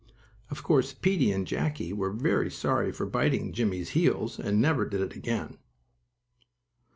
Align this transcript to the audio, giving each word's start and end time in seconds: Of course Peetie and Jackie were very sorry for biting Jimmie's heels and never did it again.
Of 0.49 0.63
course 0.63 0.93
Peetie 0.93 1.31
and 1.31 1.45
Jackie 1.45 1.93
were 1.93 2.09
very 2.09 2.49
sorry 2.49 2.91
for 2.91 3.05
biting 3.05 3.53
Jimmie's 3.53 3.91
heels 3.91 4.39
and 4.39 4.59
never 4.59 4.83
did 4.83 4.99
it 5.01 5.15
again. 5.15 5.59